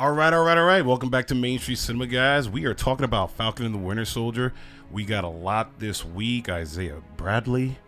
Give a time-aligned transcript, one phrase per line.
[0.00, 0.84] All right, all right, all right.
[0.84, 2.48] Welcome back to Main Street Cinema, guys.
[2.48, 4.52] We are talking about Falcon and the Winter Soldier.
[4.90, 6.48] We got a lot this week.
[6.48, 7.78] Isaiah Bradley.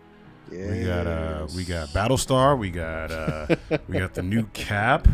[0.49, 0.71] Yes.
[0.71, 2.57] We got uh, we got Battlestar.
[2.57, 3.47] We got uh,
[3.89, 5.05] we got the new Cap.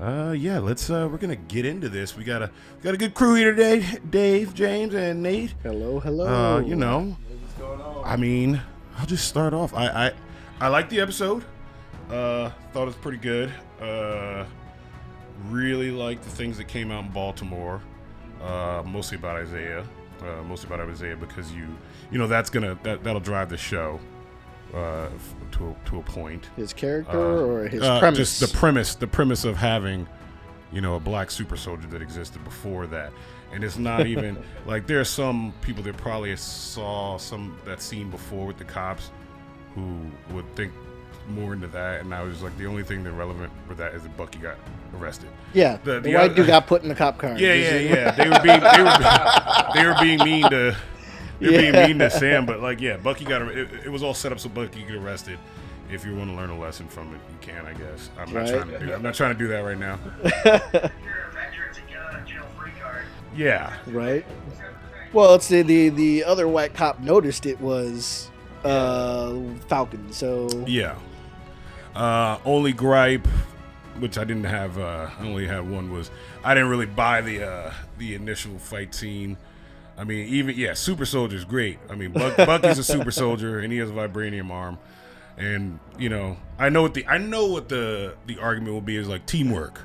[0.00, 2.16] Uh, yeah, let's uh, we're gonna get into this.
[2.16, 3.98] We got a we got a good crew here today.
[4.08, 5.54] Dave, James, and Nate.
[5.64, 6.28] Hello, hello.
[6.28, 8.04] Uh, you know, what's going on?
[8.04, 8.62] I mean,
[8.98, 9.74] I'll just start off.
[9.74, 10.12] I I,
[10.60, 11.44] I like the episode.
[12.08, 13.52] Uh, thought it was pretty good.
[13.80, 14.44] Uh,
[15.48, 17.80] really like the things that came out in Baltimore.
[18.42, 19.84] Uh, mostly about Isaiah.
[20.20, 21.66] Uh, mostly about Isaiah because you
[22.10, 23.98] you know that's gonna that that'll drive the show.
[24.74, 25.08] Uh,
[25.50, 26.48] to a, to a point.
[26.54, 28.38] his character Uh, or his uh, premise?
[28.38, 30.06] Just the premise, the premise of having,
[30.70, 33.12] you know, a black super soldier that existed before that,
[33.52, 38.10] and it's not even like there are some people that probably saw some that scene
[38.10, 39.10] before with the cops,
[39.74, 40.72] who would think
[41.28, 44.02] more into that, and I was like, the only thing that relevant for that is
[44.02, 44.56] that Bucky got
[44.96, 45.28] arrested.
[45.54, 47.38] yeah, the- the, the white other- dude got put in the cop car.
[47.38, 48.10] Yeah, yeah, yeah.
[48.12, 48.94] They were being they were,
[49.74, 50.76] they were being mean to
[51.38, 51.72] they were Yeah.
[51.72, 54.40] being mean to Sam, but like yeah, Bucky got it, it was all set up
[54.40, 55.38] so Bucky could get arrested.
[55.92, 58.10] If you want to learn a lesson from it, you can, I guess.
[58.18, 59.98] I'm not trying to do I'm not trying to do that right now.
[60.24, 63.02] you're a veteran to get on a jail free card.
[63.36, 63.72] Yeah.
[63.88, 64.24] right.
[65.12, 68.30] Well, it's the, the the other white cop noticed it was
[68.64, 69.34] uh
[69.68, 70.12] Falcon.
[70.12, 70.94] So Yeah.
[71.94, 73.26] Uh, only gripe,
[73.98, 74.78] which I didn't have.
[74.78, 76.10] Uh, I only had one was
[76.44, 79.36] I didn't really buy the uh, the initial fight scene.
[79.98, 81.78] I mean, even yeah, super soldier's great.
[81.90, 84.78] I mean, Buck, Bucky's a super soldier and he has a vibranium arm,
[85.36, 88.96] and you know, I know what the I know what the the argument will be
[88.96, 89.82] is like teamwork.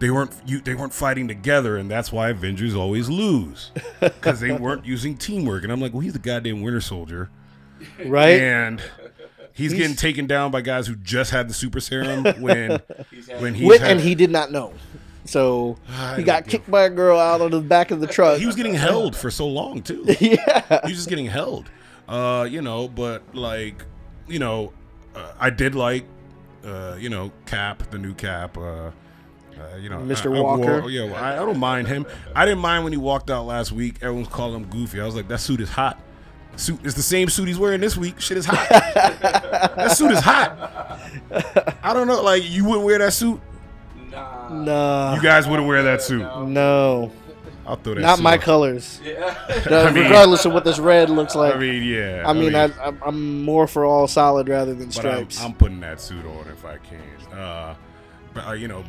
[0.00, 4.52] They weren't you, they weren't fighting together, and that's why Avengers always lose because they
[4.58, 5.62] weren't using teamwork.
[5.62, 7.30] And I'm like, well, he's the goddamn Winter Soldier
[8.04, 8.40] right.
[8.40, 8.82] and
[9.54, 12.80] he's, He's- getting taken down by guys who just had the super serum when
[13.38, 14.74] when he's Wit- had- and he did not know.
[15.24, 18.06] So I he got don't kicked by a girl out of the back of the
[18.06, 18.38] truck.
[18.38, 20.04] he was getting held for so long too.
[20.20, 20.80] yeah.
[20.84, 21.70] he was just getting held.
[22.06, 23.82] Uh, you know, but like,
[24.28, 24.72] you know,
[25.14, 26.04] uh, I did like,
[26.64, 28.58] uh, you know, Cap, the new Cap.
[28.58, 30.26] Uh, uh, you know, Mr.
[30.34, 30.88] I- I wore- Walker.
[30.90, 32.04] yeah, well, I, I don't mind him.
[32.34, 33.96] I didn't mind when he walked out last week.
[34.02, 35.00] Everyone's calling him goofy.
[35.00, 35.98] I was like, that suit is hot.
[36.56, 38.20] Suit is the same suit he's wearing this week.
[38.20, 38.68] Shit is hot.
[39.76, 40.98] that suit is hot.
[41.82, 42.22] I don't know.
[42.22, 43.40] Like, you wouldn't wear that suit.
[44.10, 44.48] Nah.
[44.62, 45.14] No.
[45.16, 46.22] You guys wouldn't wear that suit.
[46.46, 47.10] no.
[47.66, 48.00] I'll throw that.
[48.02, 48.42] Not suit my off.
[48.42, 49.00] colors.
[49.02, 49.34] Yeah.
[49.70, 51.54] I mean- regardless of what this red looks like.
[51.54, 52.22] I mean, yeah.
[52.26, 55.40] I mean, I, I'm, I'm more for all solid rather than But I'm, stripes.
[55.42, 57.32] I'm putting that suit on if I can.
[57.38, 57.74] Uh,
[58.34, 58.84] but uh, you know,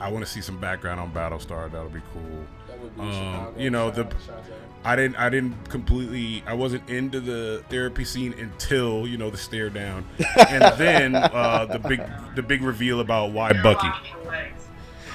[0.00, 1.70] I, I want to see some background on Battlestar.
[1.70, 2.44] That'll be cool.
[2.66, 4.55] That would be Um, you know, Shout the- out to Chicago.
[4.86, 5.16] I didn't.
[5.16, 6.44] I didn't completely.
[6.46, 10.06] I wasn't into the therapy scene until you know the stare down,
[10.48, 12.00] and then uh, the big
[12.36, 13.88] the big reveal about why Bucky.
[13.88, 14.46] Lock your.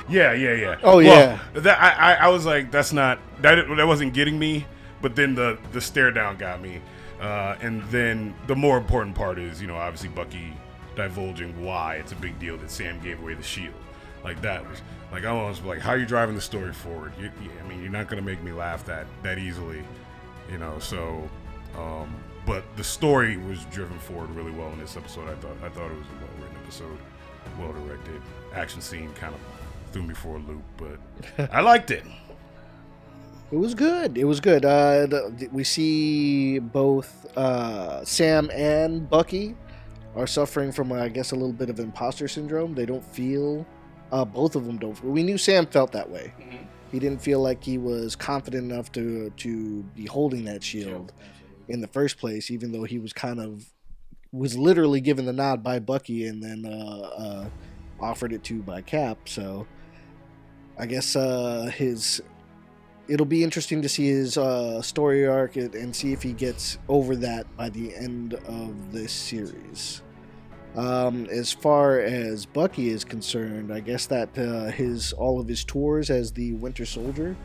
[0.10, 0.76] Yeah, yeah, yeah.
[0.84, 1.40] Oh, Well, yeah.
[1.54, 3.66] That I, I, I was like, that's not that.
[3.78, 4.66] That wasn't getting me.
[5.02, 6.82] But then the the stare down got me.
[7.22, 10.54] Uh, and then the more important part is, you know, obviously Bucky
[10.96, 13.76] divulging why it's a big deal that Sam gave away the shield.
[14.24, 17.14] Like that was like I was like, how are you driving the story forward?
[17.20, 19.84] You, you- I mean, you're not gonna make me laugh that that easily,
[20.52, 20.78] you know.
[20.80, 21.28] So,
[21.78, 22.16] um,
[22.46, 25.28] but the story was driven forward really well in this episode.
[25.30, 26.98] I thought I thought it was a well written episode,
[27.60, 28.22] well directed.
[28.54, 29.40] Action scene kind of
[29.92, 32.04] threw me for a loop, but I liked it.
[33.52, 34.18] It was good.
[34.18, 34.64] It was good.
[34.64, 39.58] Uh, the, we see both uh, Sam and Bucky
[40.16, 42.74] are suffering from, I guess, a little bit of imposter syndrome.
[42.76, 43.66] They don't feel.
[44.12, 45.02] Uh, both of them don't.
[45.04, 46.34] We knew Sam felt that way.
[46.40, 46.68] Mhm.
[46.92, 51.14] He didn't feel like he was confident enough to to be holding that shield
[51.70, 53.72] in the first place, even though he was kind of
[54.34, 56.70] was literally given the nod by Bucky and then uh,
[57.18, 57.46] uh,
[58.00, 59.18] offered it to by Cap.
[59.28, 59.68] So
[60.78, 62.22] I guess uh, his
[63.08, 66.78] it'll be interesting to see his uh, story arc and, and see if he gets
[66.88, 70.02] over that by the end of this series.
[70.76, 75.64] Um, as far as Bucky is concerned, I guess that uh, his all of his
[75.66, 77.36] tours as the Winter Soldier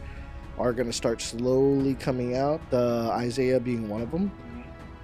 [0.59, 2.61] are going to start slowly coming out.
[2.73, 4.31] Uh, Isaiah being one of them.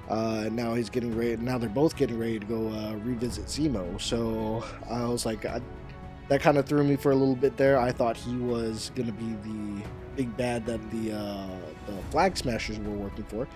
[0.08, 1.37] Uh, now he's getting ready.
[1.37, 4.00] Now they're both getting ready to go uh, revisit Zemo.
[4.00, 5.61] So I was like, I,
[6.29, 7.79] that kind of threw me for a little bit there.
[7.79, 9.82] I thought he was going to be the
[10.17, 11.49] big bad that the uh,
[11.87, 13.49] the Flag Smashers were working for.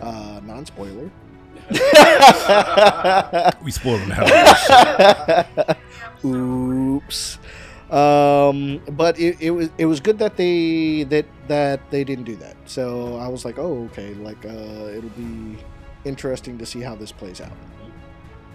[0.00, 1.10] Uh, non spoiler.
[3.62, 5.76] We spoiled the hell out of this shit.
[6.24, 7.38] Oops.
[7.90, 12.36] Um, but it, it was it was good that they that that they didn't do
[12.36, 12.56] that.
[12.66, 15.56] So I was like, oh okay, like uh, it'll be
[16.04, 17.52] interesting to see how this plays out.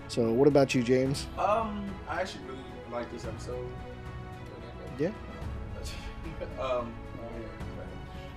[0.08, 1.26] So what about you, James?
[1.38, 2.62] Um, I actually really
[2.92, 3.68] like this episode.
[5.00, 5.10] Yeah.
[6.62, 6.94] um,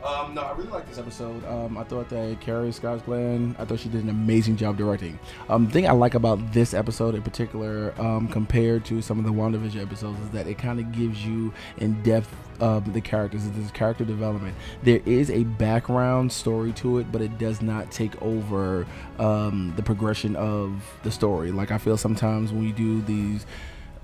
[0.05, 1.45] um, no, I really like this episode.
[1.47, 5.19] Um, I thought that Kari Skogland, I thought she did an amazing job directing.
[5.49, 9.25] Um, the thing I like about this episode in particular, um, compared to some of
[9.25, 13.49] the WandaVision episodes, is that it kind of gives you in depth of the characters.
[13.51, 14.55] This character development.
[14.83, 18.87] There is a background story to it, but it does not take over
[19.19, 21.53] um, the progression of the story.
[21.53, 23.47] Like I feel sometimes when we do these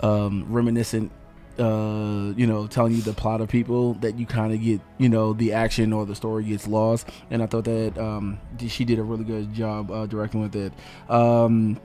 [0.00, 1.12] um, reminiscent
[1.58, 5.08] uh, you know, telling you the plot of people that you kind of get, you
[5.08, 7.08] know, the action or the story gets lost.
[7.30, 10.72] And I thought that um, she did a really good job uh, directing with it.
[11.08, 11.80] Um,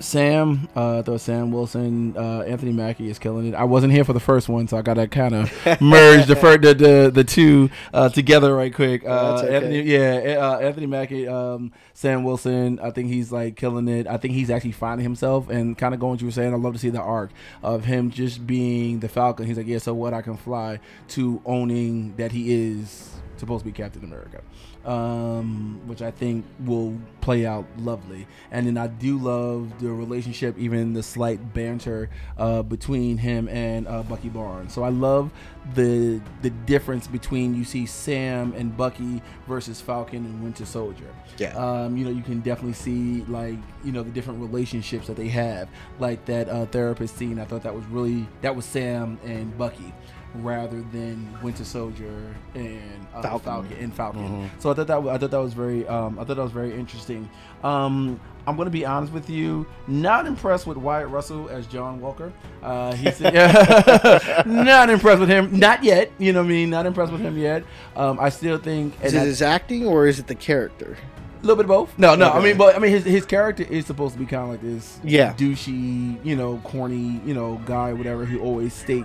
[0.00, 3.54] Sam, uh, I thought Sam Wilson, uh, Anthony Mackie is killing it.
[3.54, 6.58] I wasn't here for the first one, so I gotta kind of merge the, fir-
[6.58, 9.04] the the the two uh, together right quick.
[9.04, 9.56] Uh, okay.
[9.56, 12.78] Anthony, yeah, uh, Anthony Mackie, um, Sam Wilson.
[12.80, 14.06] I think he's like killing it.
[14.06, 16.08] I think he's actually finding himself and kind of going.
[16.08, 17.30] What you were saying, I love to see the arc
[17.62, 19.46] of him just being the Falcon.
[19.46, 20.14] He's like, yeah, so what?
[20.14, 23.10] I can fly to owning that he is
[23.40, 24.42] supposed to be Captain America,
[24.84, 28.26] um, which I think will play out lovely.
[28.50, 33.86] And then I do love the relationship, even the slight banter uh, between him and
[33.86, 34.72] uh, Bucky Barnes.
[34.72, 35.30] So I love
[35.74, 41.14] the the difference between you see Sam and Bucky versus Falcon and Winter Soldier.
[41.36, 41.56] Yeah.
[41.56, 45.28] Um, you know, you can definitely see like you know the different relationships that they
[45.28, 45.68] have,
[45.98, 47.38] like that uh, therapist scene.
[47.38, 49.92] I thought that was really that was Sam and Bucky
[50.34, 53.44] rather than Winter Soldier and uh, Falcon.
[53.44, 53.76] Falcon.
[53.78, 54.50] and Falcon.
[54.58, 56.74] So I thought that I thought that was very um, I thought that was very
[56.74, 57.28] interesting.
[57.64, 62.32] Um, I'm gonna be honest with you, not impressed with Wyatt Russell as John Walker.
[62.62, 63.20] Uh, he's
[64.46, 66.10] not impressed with him, not yet.
[66.18, 66.70] You know what I mean?
[66.70, 67.64] Not impressed with him yet.
[67.96, 70.96] Um, I still think Is it I- his acting or is it the character?
[70.96, 71.96] a little bit of both.
[71.98, 72.30] No, no.
[72.32, 74.60] I mean, but I mean, his his character is supposed to be kind of like
[74.60, 75.34] this, Yeah.
[75.34, 78.26] douchey, you know, corny, you know, guy, whatever.
[78.26, 79.04] He always state.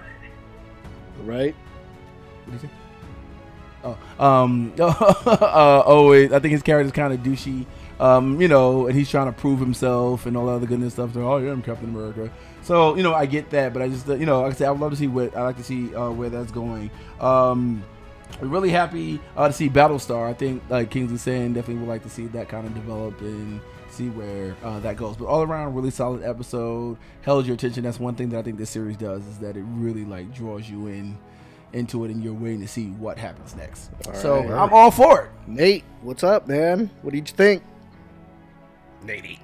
[1.21, 1.55] Right?
[2.45, 2.69] What do you say?
[3.83, 6.31] Oh, um, uh, always.
[6.31, 7.65] I think his character's kind of douchey.
[7.99, 11.13] Um, you know, and he's trying to prove himself and all that other goodness stuff.
[11.13, 12.31] So, oh, yeah, I'm Captain America.
[12.63, 14.67] So, you know, I get that, but I just, uh, you know, like I said,
[14.67, 16.89] I would love to see what I like to see uh, where that's going.
[17.19, 17.83] Um,
[18.41, 20.27] we're really happy uh, to see Battlestar.
[20.27, 23.61] I think, like Kingsley saying, definitely would like to see that kind of develop and
[23.93, 25.15] see where uh, that goes.
[25.15, 26.97] But all around, really solid episode.
[27.21, 27.83] Held your attention.
[27.83, 30.69] That's one thing that I think this series does is that it really like draws
[30.69, 31.17] you in
[31.73, 33.89] into it, and you're waiting to see what happens next.
[34.07, 34.51] All so right.
[34.51, 35.31] I'm all for it.
[35.47, 36.89] Nate, what's up, man?
[37.01, 37.63] What did you think?
[39.03, 39.39] Nate.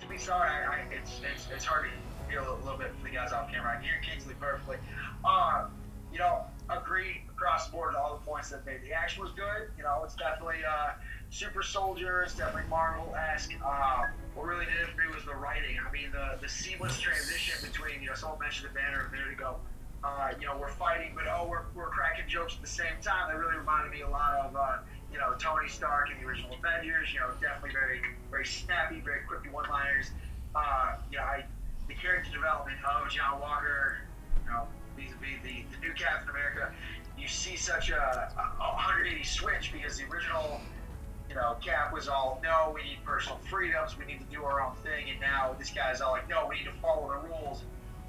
[0.00, 2.92] To be sorry, I, I, it's, it's it's hard to hear a little, little bit
[2.98, 3.78] for the guys off camera.
[3.78, 4.76] I hear Kingsley perfectly.
[5.24, 5.66] Uh,
[6.12, 8.82] you know, agree across the board to all the points that made.
[8.82, 9.68] The action was good.
[9.76, 10.92] You know, it's definitely uh,
[11.30, 12.22] super soldier.
[12.22, 13.52] It's definitely Marvel esque.
[13.64, 15.76] Uh, what really did it for me was the writing.
[15.78, 19.32] I mean, the the seamless transition between you know someone mentioned the banner a minute
[19.32, 19.56] ago.
[20.04, 23.32] Uh, you know, we're fighting, but oh, we're, we're cracking jokes at the same time.
[23.32, 24.76] That really reminded me a lot of, uh,
[25.10, 27.08] you know, Tony Stark and the original Avengers.
[27.14, 30.10] You know, definitely very, very snappy, very quippy one-liners.
[30.54, 31.46] Uh, you know, I,
[31.88, 33.96] the character development of John Walker,
[34.44, 36.70] you know, vis-a-vis the, the new Captain America,
[37.16, 40.60] you see such a, a 180 switch because the original,
[41.34, 44.62] you know, Cap was all, no, we need personal freedoms, we need to do our
[44.62, 47.62] own thing, and now this guy's all like, no, we need to follow the rules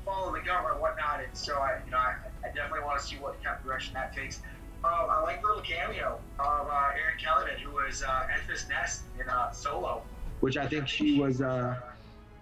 [0.05, 1.19] follow the government whatnot.
[1.19, 3.95] And so I, you know, I, I definitely want to see what kind of direction
[3.95, 4.39] that takes.
[4.83, 9.01] Um, I like the little cameo of uh, Erin Kellyman, who was uh, Enfys Nest
[9.19, 10.03] in uh, Solo,
[10.41, 11.75] which I think she was, uh,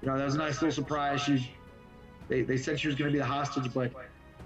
[0.01, 1.21] you know, that was a nice little surprise.
[1.21, 1.51] She,
[2.27, 3.91] they, they said she was going to be the hostage, but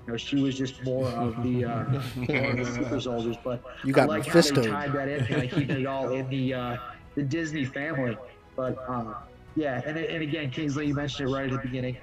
[0.07, 1.83] you know, she was just more of the, uh,
[2.15, 3.35] more of the super soldiers.
[3.43, 4.55] But You got I like Mephisto.
[4.55, 6.77] how they tied that in, kind of keeping it all in the uh,
[7.15, 8.17] the Disney family.
[8.55, 9.13] But uh,
[9.55, 11.97] yeah, and, and again, Kingsley, you mentioned it right at the beginning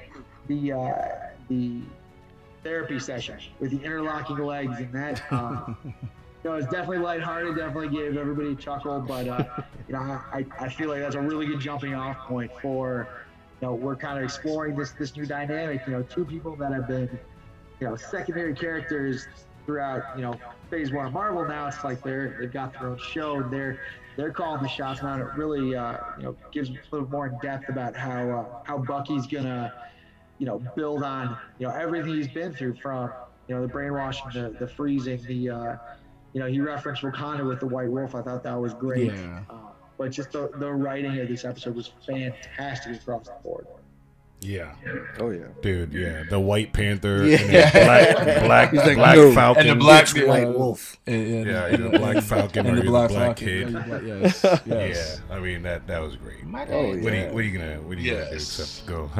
[0.48, 0.94] the uh,
[1.48, 1.80] the
[2.62, 5.22] therapy session with the interlocking legs and that.
[5.30, 7.56] Uh, you know, it's definitely lighthearted.
[7.56, 9.44] Definitely gave everybody a chuckle, but uh,
[9.88, 13.08] you know, I, I feel like that's a really good jumping off point for
[13.60, 15.82] you know we're kind of exploring this this new dynamic.
[15.86, 17.18] You know, two people that have been
[17.80, 19.26] you know secondary characters
[19.66, 20.38] throughout you know
[20.70, 21.46] phase one of Marvel.
[21.46, 23.36] Now it's like they're they've got their own show.
[23.36, 23.78] And they're
[24.16, 25.14] they're calling the shots now.
[25.14, 28.62] And it really uh, you know gives a little more in depth about how uh,
[28.64, 29.72] how Bucky's gonna
[30.38, 33.10] you know, build on, you know, everything he's been through from,
[33.48, 35.76] you know, the brainwashing, the, the freezing, the, uh,
[36.32, 38.14] you know, he referenced Wakanda with the White Wolf.
[38.14, 39.12] I thought that was great.
[39.12, 39.42] Yeah.
[39.48, 39.54] Uh,
[39.96, 43.66] but just the, the writing of this episode was fantastic across the board.
[44.44, 44.72] Yeah,
[45.18, 45.44] Oh yeah.
[45.62, 45.92] dude.
[45.92, 47.24] Yeah, the White Panther.
[47.24, 47.36] Yeah.
[47.38, 49.32] And the black, black, like, black no.
[49.32, 49.66] Falcon.
[49.68, 50.98] And the black- Which White Wolf.
[51.06, 53.46] And, and, Yeah, you're the Black Falcon and the black, the Black Falcon.
[53.46, 53.70] Kid.
[53.70, 55.20] Yeah, black- yes, yes.
[55.30, 56.38] Yeah, I mean that that was great.
[56.44, 58.32] Oh, What, are you, what are you gonna what are you gonna do Yes.
[58.60, 59.10] except go?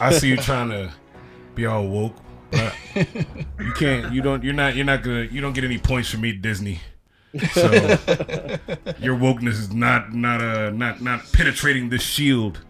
[0.00, 0.92] I see you trying to
[1.54, 2.14] be all woke
[2.50, 4.12] But you can't.
[4.12, 4.44] You don't.
[4.44, 4.76] You're not.
[4.76, 5.22] You're not gonna.
[5.22, 6.80] You don't get any points from me, Disney.
[7.52, 7.70] So
[9.00, 12.60] your wokeness is not not uh not not penetrating this shield.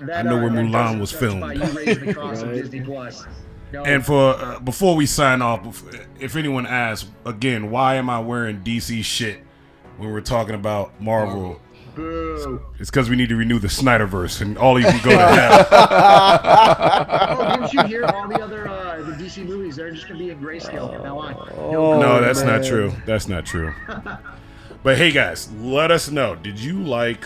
[0.00, 1.42] That, I know uh, where that Mulan was filmed.
[1.56, 3.14] You raising the cost of Right.
[3.72, 5.82] No, And for uh, before we sign off,
[6.20, 9.40] if anyone asks again, why am I wearing DC shit
[9.96, 11.60] when we're talking about Marvel?
[11.94, 12.60] boo.
[12.78, 15.66] It's because we need to renew the Snyderverse, and all you can go to hell.
[17.38, 19.76] Oh, didn't you hear all the other uh, the DC movies?
[19.76, 21.34] They're just gonna be in grayscale from now on.
[21.56, 22.92] Oh, No, that's not true.
[23.06, 23.74] That's not true.
[24.82, 26.34] But hey, guys, let us know.
[26.34, 27.24] Did you like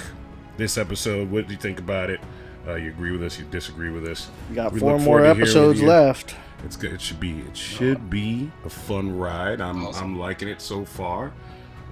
[0.57, 1.31] this episode?
[1.31, 2.21] What did you think about it?
[2.69, 3.39] Uh, you agree with us?
[3.39, 4.29] You disagree with us?
[4.51, 6.37] We got We four more forward to hearing episodes left.
[6.65, 6.93] It's good.
[6.93, 7.39] It should be.
[7.41, 9.61] It should be a fun ride.
[9.61, 11.33] I'm I'm liking it so far.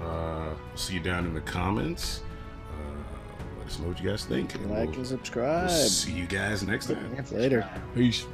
[0.03, 2.23] Uh, see you down in the comments.
[2.71, 4.55] Uh, let us know what you guys think.
[4.55, 5.69] and Like we'll- and subscribe.
[5.69, 7.25] we'll see you guys next time.
[7.31, 7.67] Later.
[7.95, 8.27] Peace.